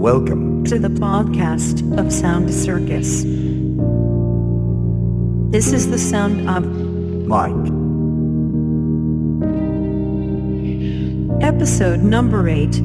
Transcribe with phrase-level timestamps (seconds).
[0.00, 3.22] Welcome to the podcast of Sound Circus.
[5.52, 6.64] This is the sound of
[7.28, 7.52] Mike.
[11.42, 12.76] Episode number 8.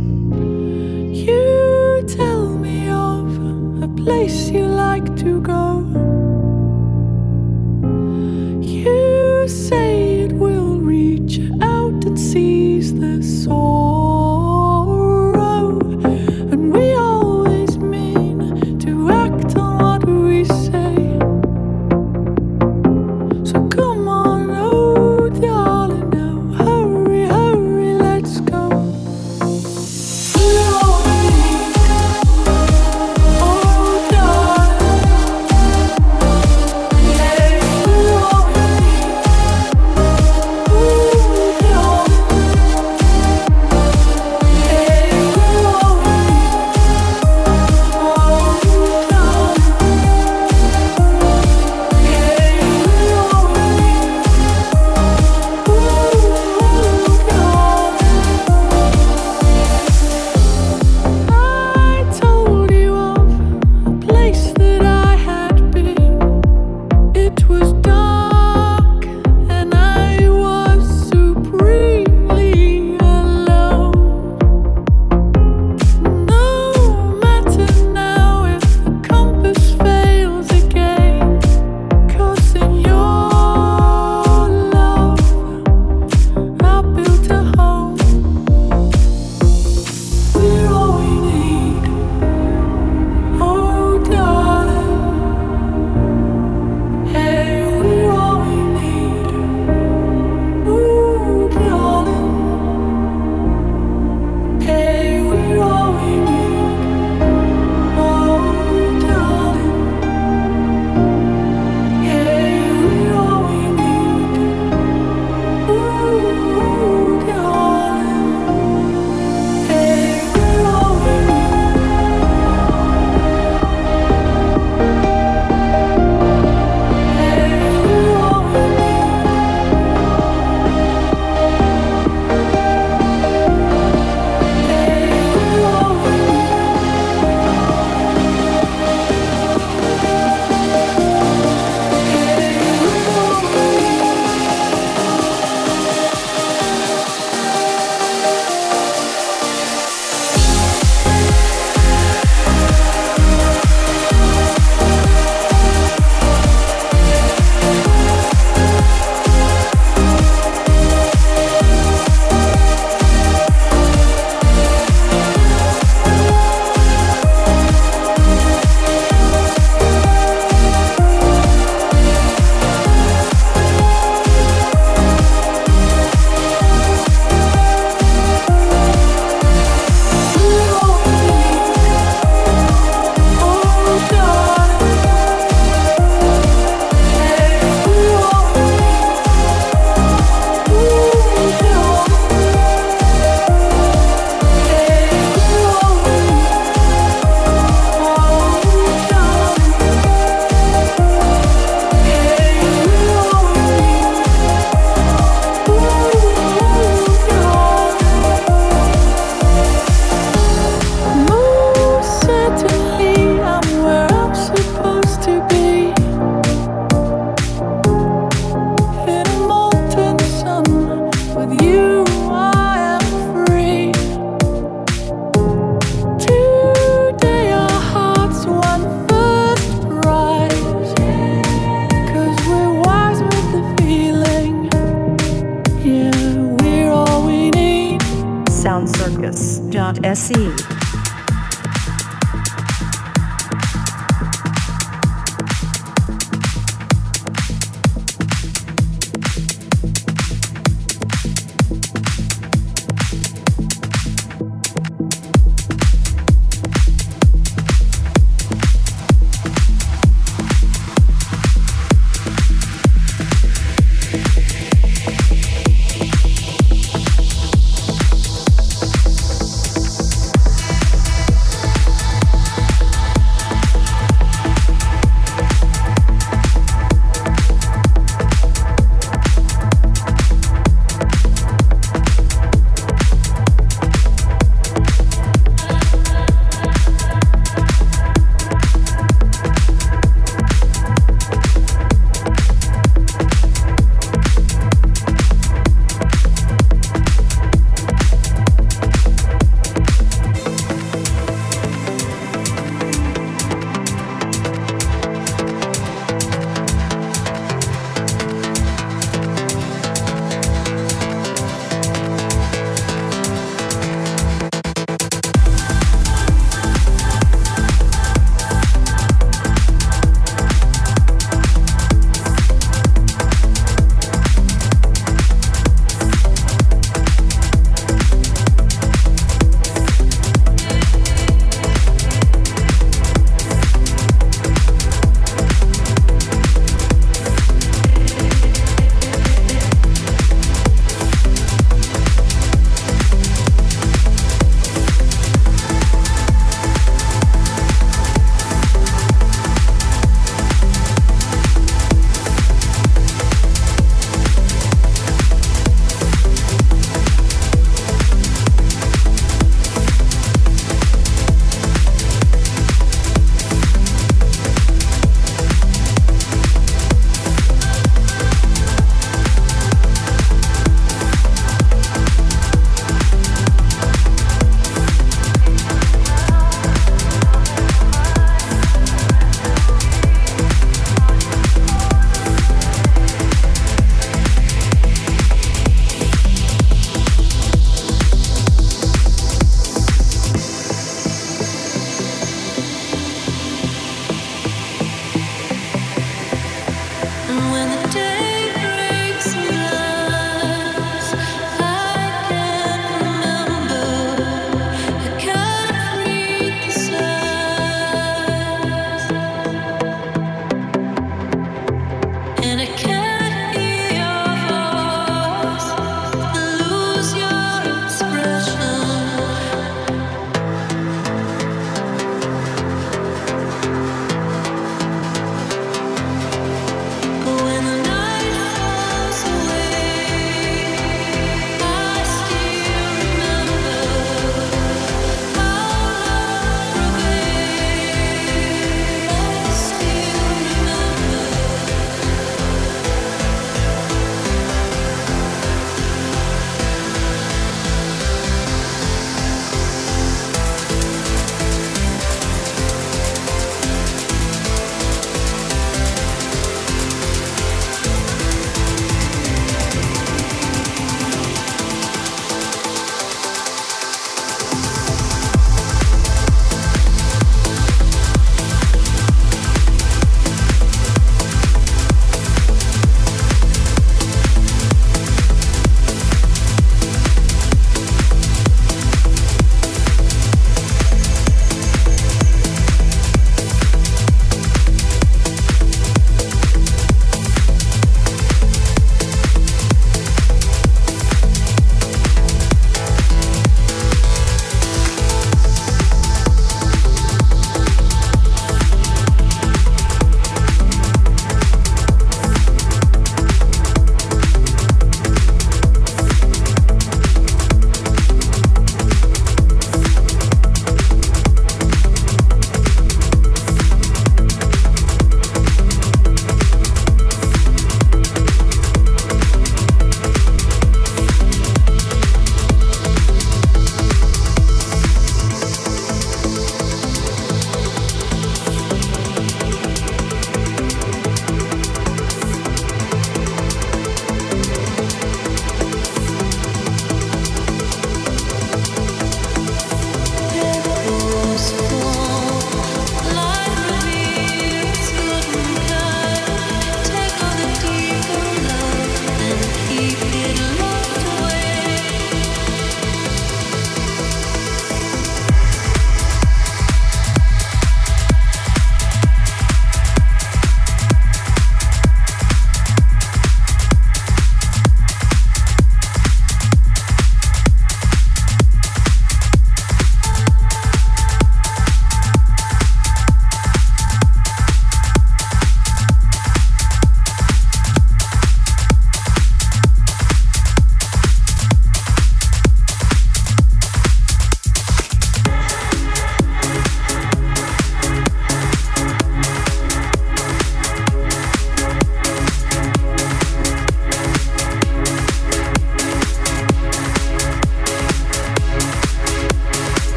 [1.16, 5.86] You tell me of a place you like to go.
[8.60, 13.85] You say it will reach out and seize the soul.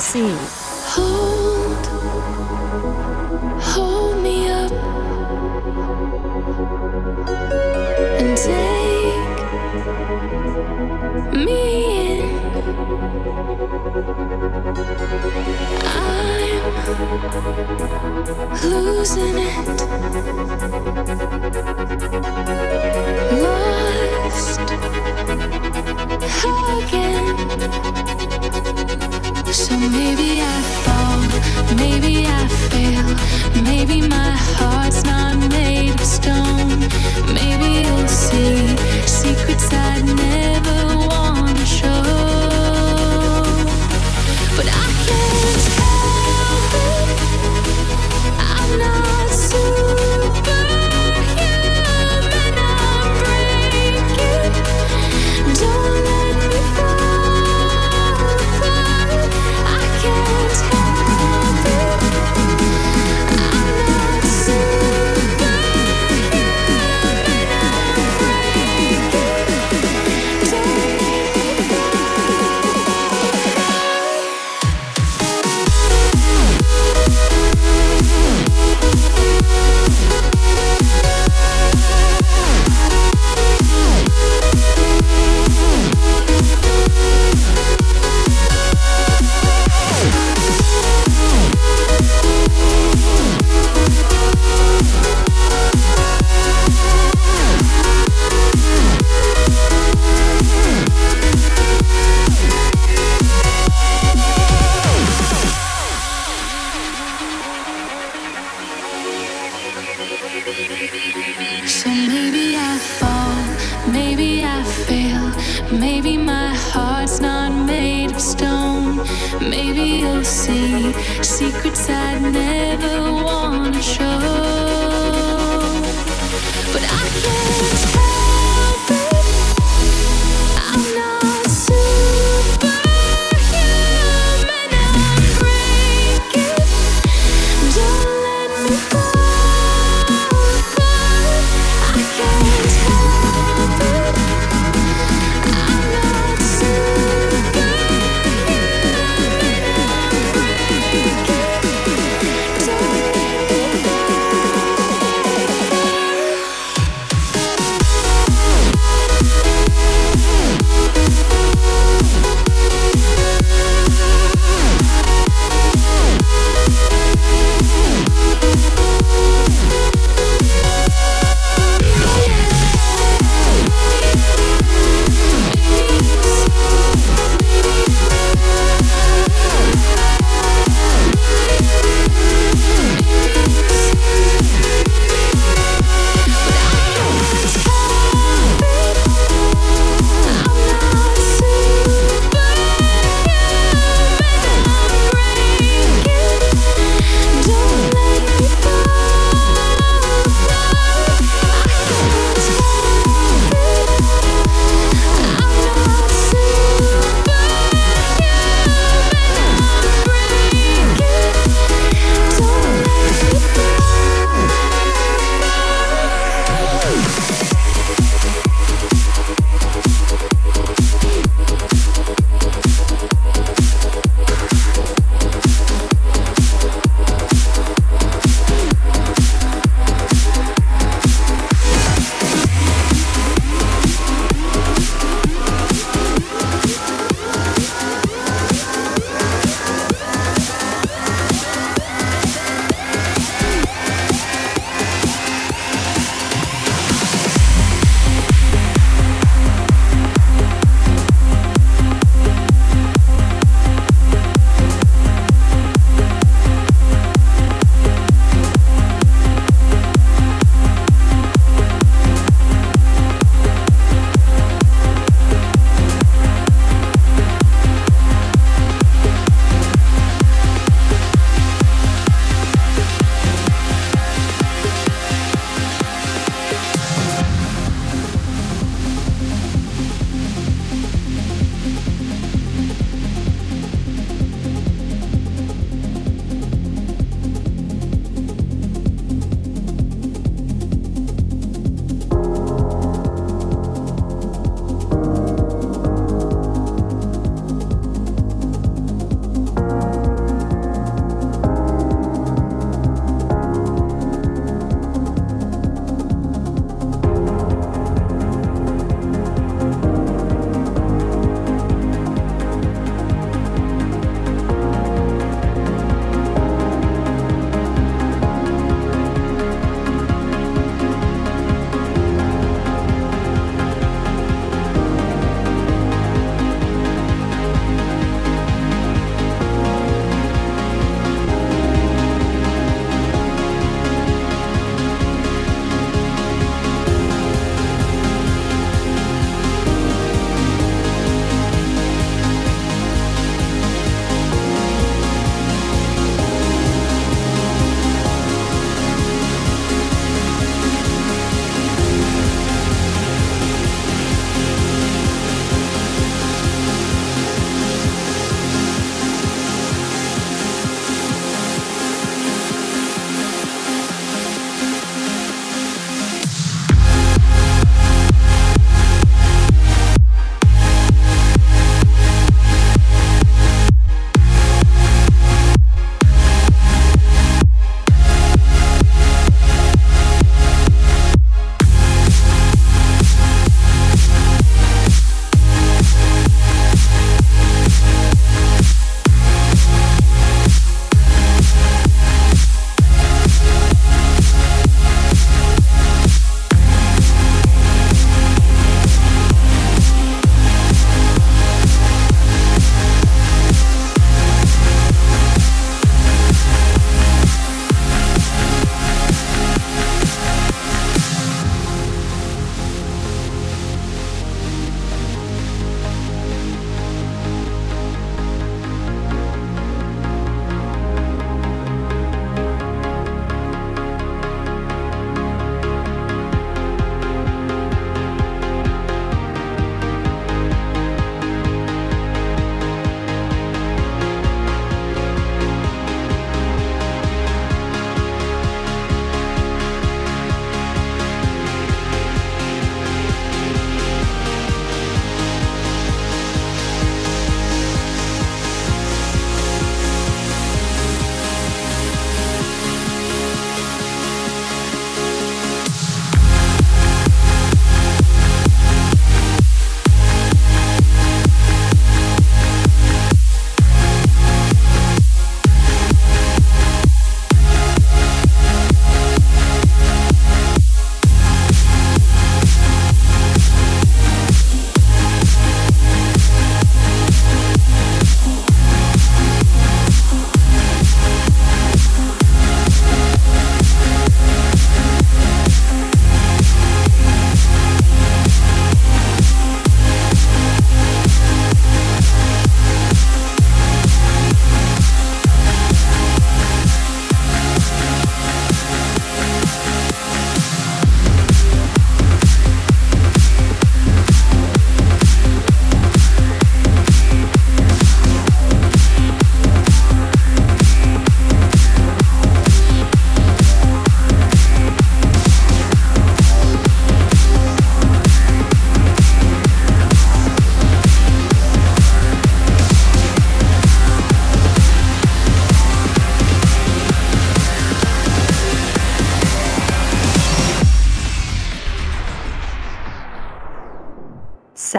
[0.00, 0.51] Se.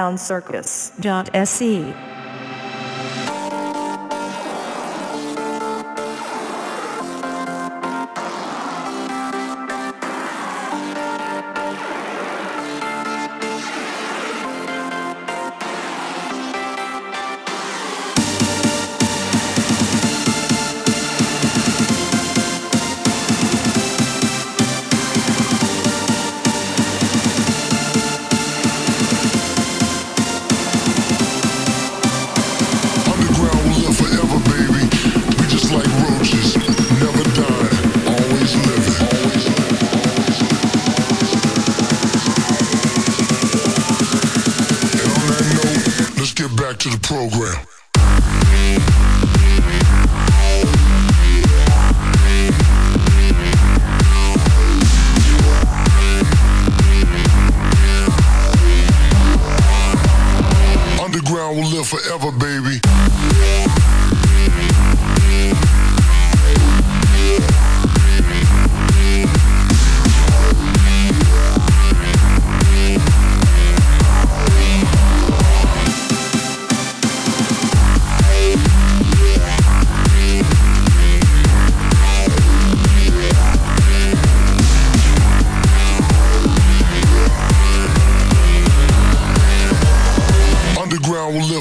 [0.03, 2.12] soundcircus.se.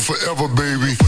[0.03, 1.02] Forever, baby.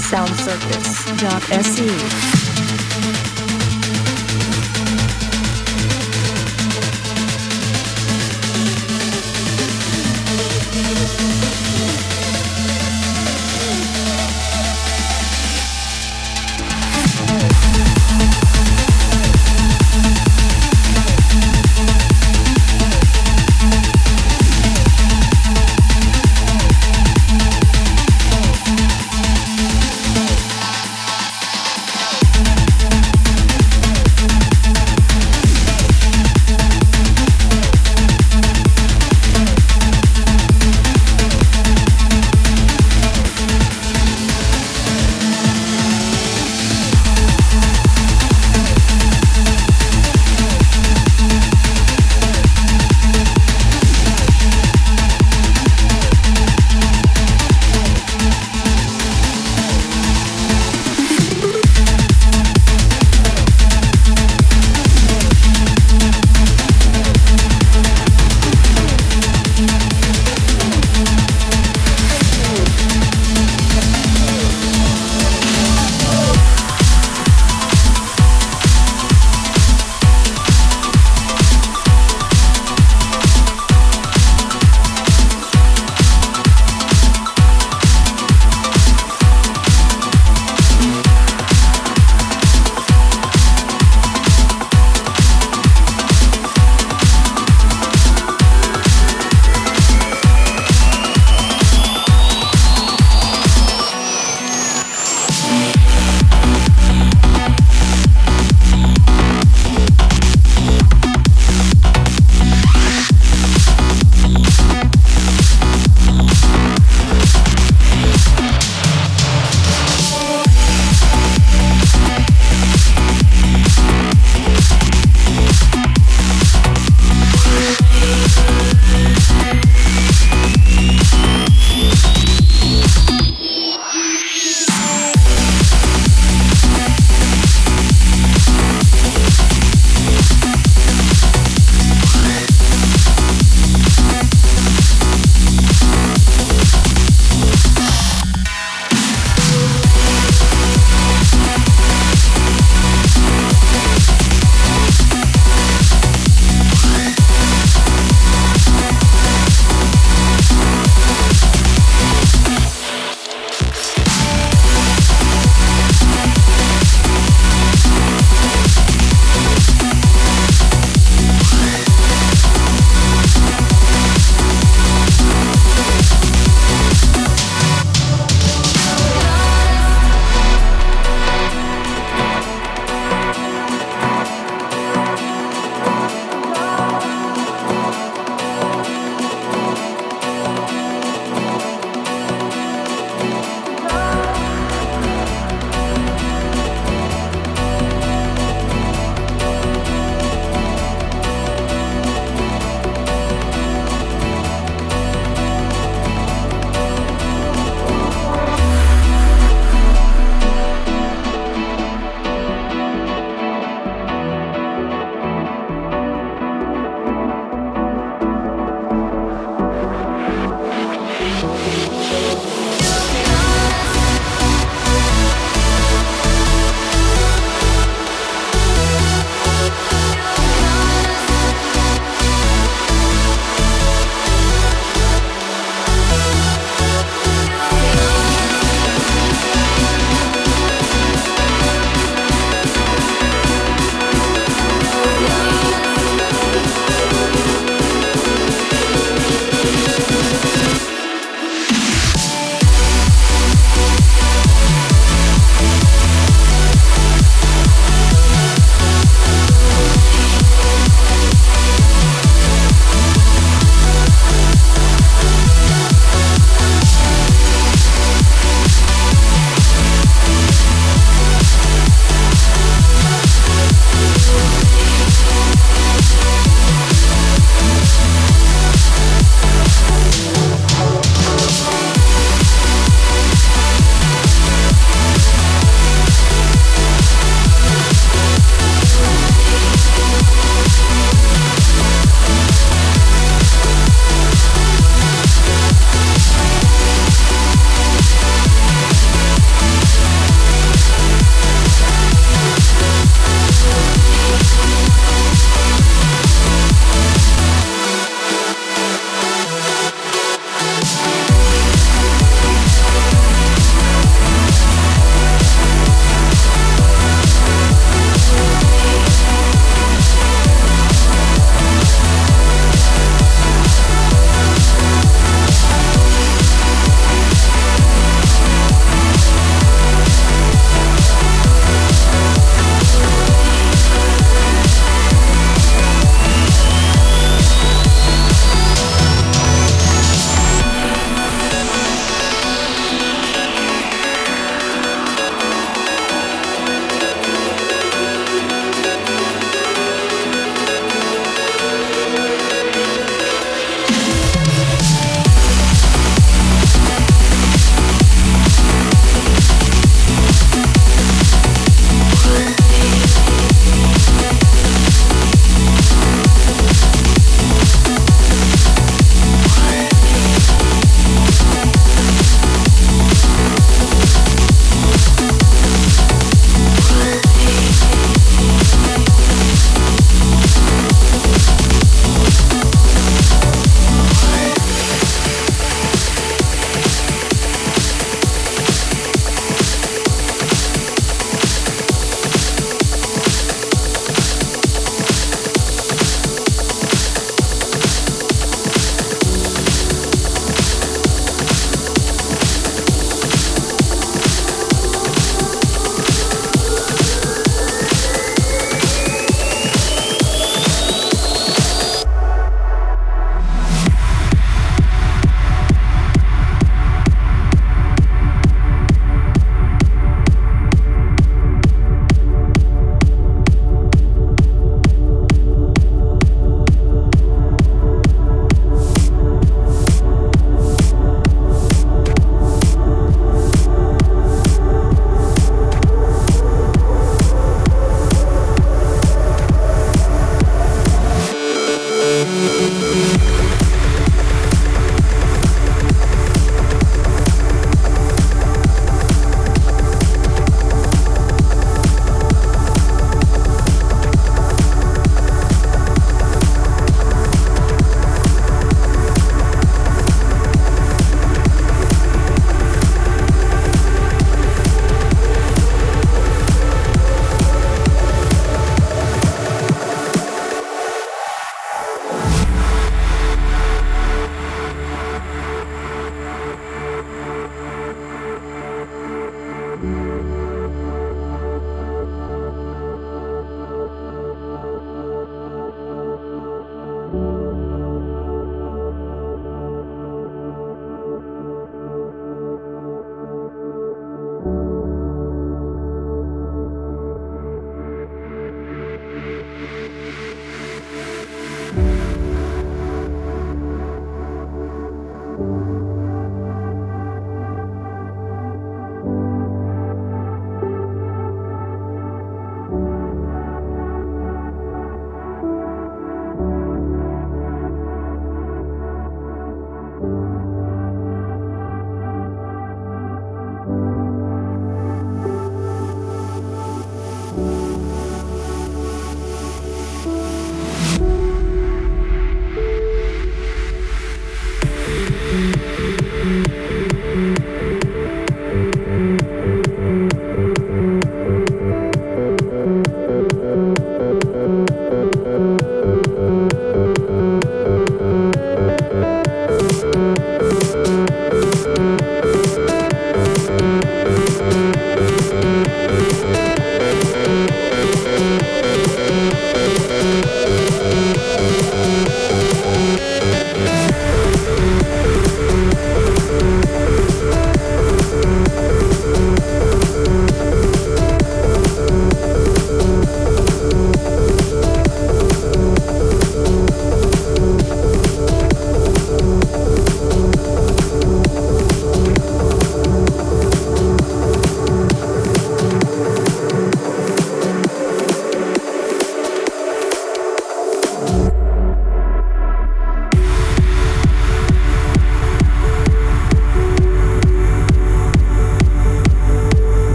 [0.00, 2.43] SoundCircus.se.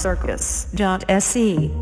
[0.00, 1.79] soundcircus.se.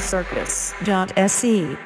[0.00, 1.76] soundcircus.se.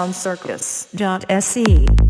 [0.00, 2.09] soundcircus.se.